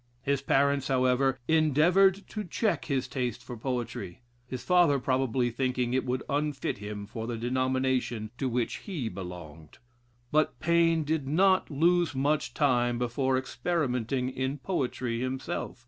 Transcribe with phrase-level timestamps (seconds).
[0.23, 6.05] His parents, however, endeavored to check his taste for poetry, his father probably thinking it
[6.07, 9.77] would unfit him for the denomination to which he belonged.
[10.31, 15.77] But Paine did not lose much time before experimenting in poetry himself.